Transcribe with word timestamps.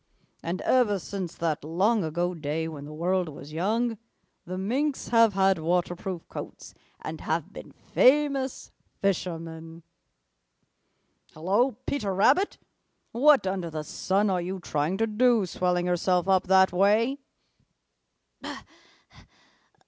And 0.41 0.61
ever 0.61 0.97
since 0.97 1.35
that 1.35 1.63
long 1.63 2.03
ago 2.03 2.33
day 2.33 2.67
when 2.67 2.85
the 2.85 2.91
world 2.91 3.29
was 3.29 3.53
young, 3.53 3.99
the 4.45 4.57
Minks 4.57 5.09
have 5.09 5.35
had 5.35 5.59
waterproof 5.59 6.27
coats 6.27 6.73
and 7.03 7.21
have 7.21 7.53
been 7.53 7.71
famous 7.71 8.71
fishermen. 8.99 9.83
Hello, 11.35 11.73
Peter 11.85 12.15
Rabbit! 12.15 12.57
What 13.11 13.45
under 13.45 13.69
the 13.69 13.83
sun 13.83 14.31
are 14.31 14.41
you 14.41 14.59
trying 14.59 14.97
to 14.97 15.05
do, 15.05 15.45
swelling 15.45 15.85
yourself 15.85 16.27
up 16.27 16.47
that 16.47 16.71
way?" 16.71 17.19